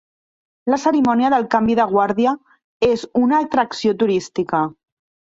La 0.73 0.77
cerimònia 0.83 1.29
del 1.33 1.43
canvi 1.55 1.75
de 1.79 1.85
guàrdia 1.91 2.33
és 2.87 3.03
una 3.25 3.41
atracció 3.49 3.93
turística. 4.05 4.63